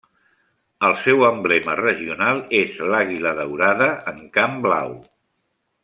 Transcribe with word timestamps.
El 0.87 0.95
seu 1.01 1.25
emblema 1.27 1.75
regional 1.81 2.41
és 2.61 2.81
l'àguila 2.95 3.35
daurada 3.43 3.91
en 4.15 4.25
camp 4.39 4.61
blau. 4.67 4.99